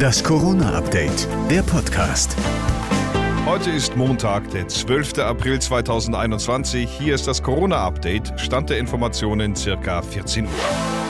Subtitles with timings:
[0.00, 2.36] Das Corona-Update, der Podcast.
[3.46, 5.20] Heute ist Montag, der 12.
[5.20, 6.90] April 2021.
[6.90, 8.40] Hier ist das Corona-Update.
[8.40, 11.03] Stand der Informationen circa 14 Uhr.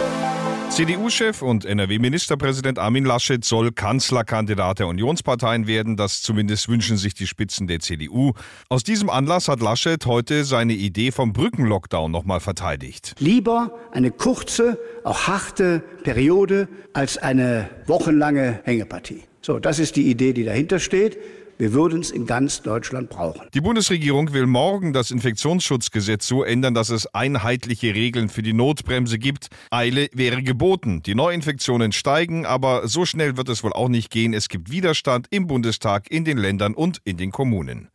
[0.75, 5.97] CDU-Chef und NRW-Ministerpräsident Armin Laschet soll Kanzlerkandidat der Unionsparteien werden.
[5.97, 8.33] Das zumindest wünschen sich die Spitzen der CDU.
[8.69, 13.15] Aus diesem Anlass hat Laschet heute seine Idee vom Brückenlockdown nochmal verteidigt.
[13.21, 19.23] Lieber eine kurze, auch harte Periode als eine wochenlange Hängepartie.
[19.45, 21.19] So, das ist die Idee, die dahinter steht.
[21.59, 23.47] Wir würden es in ganz Deutschland brauchen.
[23.53, 29.19] Die Bundesregierung will morgen das Infektionsschutzgesetz so ändern, dass es einheitliche Regeln für die Notbremse
[29.19, 29.49] gibt.
[29.71, 31.03] Eile wäre geboten.
[31.03, 34.33] Die Neuinfektionen steigen, aber so schnell wird es wohl auch nicht gehen.
[34.33, 37.91] Es gibt Widerstand im Bundestag, in den Ländern und in den Kommunen.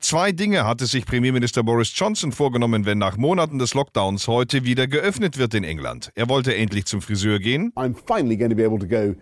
[0.00, 4.88] Zwei Dinge hatte sich Premierminister Boris Johnson vorgenommen, wenn nach Monaten des Lockdowns heute wieder
[4.88, 6.10] geöffnet wird in England.
[6.16, 7.72] Er wollte endlich zum Friseur gehen.
[7.76, 9.14] I'm finally going to be able to go.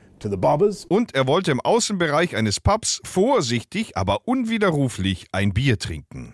[0.88, 6.32] Und er wollte im Außenbereich eines Pubs vorsichtig, aber unwiderruflich ein Bier trinken.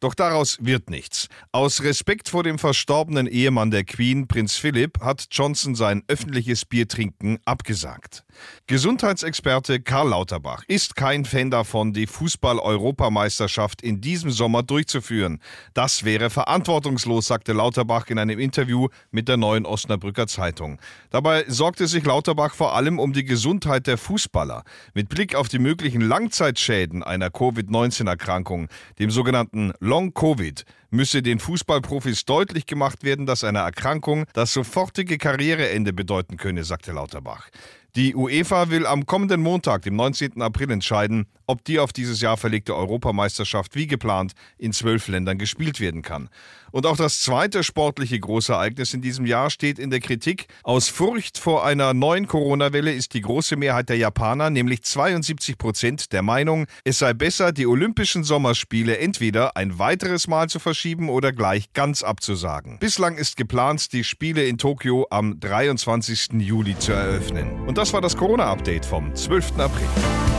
[0.00, 1.28] Doch daraus wird nichts.
[1.52, 7.38] Aus Respekt vor dem verstorbenen Ehemann der Queen, Prinz Philipp, hat Johnson sein öffentliches Biertrinken
[7.44, 8.24] abgesagt.
[8.66, 15.40] Gesundheitsexperte Karl Lauterbach ist kein Fan davon, die Fußball-Europameisterschaft in diesem Sommer durchzuführen.
[15.74, 20.78] Das wäre verantwortungslos, sagte Lauterbach in einem Interview mit der neuen Osnabrücker Zeitung.
[21.10, 24.64] Dabei sorgte sich Lauterbach vor allem um die Gesundheit der Fußballer.
[24.94, 32.66] Mit Blick auf die möglichen Langzeitschäden einer Covid-19-Erkrankung, dem sogenannten Long-Covid, müsse den Fußballprofis deutlich
[32.66, 37.48] gemacht werden, dass eine Erkrankung das sofortige Karriereende bedeuten könne, sagte Lauterbach.
[37.94, 40.40] Die UEFA will am kommenden Montag, dem 19.
[40.40, 45.80] April, entscheiden, ob die auf dieses Jahr verlegte Europameisterschaft wie geplant in zwölf Ländern gespielt
[45.80, 46.30] werden kann.
[46.72, 50.46] Und auch das zweite sportliche Großereignis in diesem Jahr steht in der Kritik.
[50.62, 56.12] Aus Furcht vor einer neuen Corona-Welle ist die große Mehrheit der Japaner, nämlich 72 Prozent,
[56.12, 61.30] der Meinung, es sei besser, die Olympischen Sommerspiele entweder ein weiteres Mal zu verschieben oder
[61.30, 62.78] gleich ganz abzusagen.
[62.78, 66.28] Bislang ist geplant, die Spiele in Tokio am 23.
[66.38, 67.60] Juli zu eröffnen.
[67.66, 69.58] Und das war das Corona-Update vom 12.
[69.58, 70.31] April.